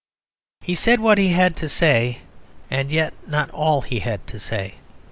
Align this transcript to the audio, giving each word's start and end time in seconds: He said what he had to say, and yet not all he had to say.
He 0.61 0.73
said 0.73 0.99
what 0.99 1.19
he 1.19 1.27
had 1.27 1.55
to 1.57 1.69
say, 1.69 2.21
and 2.71 2.89
yet 2.89 3.13
not 3.27 3.51
all 3.51 3.81
he 3.83 3.99
had 3.99 4.25
to 4.29 4.39
say. 4.39 4.73